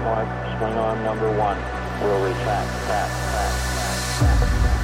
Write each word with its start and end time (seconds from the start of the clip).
30 0.00 0.04
second 0.04 0.04
mark, 0.04 0.58
swing 0.58 0.78
arm 0.78 1.02
number 1.04 1.30
one. 1.36 1.56
Will 2.02 2.22
retract, 2.24 2.68
tap, 2.86 3.10
tap, 3.10 3.52
tap, 4.18 4.79